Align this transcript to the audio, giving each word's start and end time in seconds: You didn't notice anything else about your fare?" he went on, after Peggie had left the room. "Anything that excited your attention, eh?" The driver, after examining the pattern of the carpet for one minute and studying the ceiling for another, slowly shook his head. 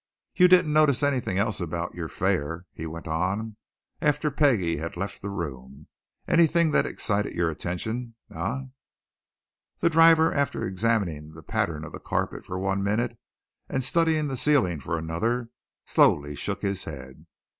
You 0.33 0.47
didn't 0.47 0.73
notice 0.73 1.03
anything 1.03 1.37
else 1.37 1.59
about 1.61 1.93
your 1.93 2.09
fare?" 2.09 2.65
he 2.73 2.87
went 2.87 3.07
on, 3.07 3.55
after 4.01 4.31
Peggie 4.31 4.77
had 4.77 4.97
left 4.97 5.21
the 5.21 5.29
room. 5.29 5.85
"Anything 6.27 6.71
that 6.71 6.87
excited 6.87 7.35
your 7.35 7.51
attention, 7.51 8.15
eh?" 8.33 8.61
The 9.79 9.91
driver, 9.91 10.33
after 10.33 10.65
examining 10.65 11.33
the 11.35 11.43
pattern 11.43 11.83
of 11.85 11.91
the 11.91 11.99
carpet 11.99 12.43
for 12.47 12.57
one 12.57 12.81
minute 12.81 13.15
and 13.69 13.83
studying 13.83 14.27
the 14.27 14.35
ceiling 14.37 14.79
for 14.79 14.97
another, 14.97 15.49
slowly 15.85 16.33
shook 16.35 16.63
his 16.63 16.85
head. 16.85 17.27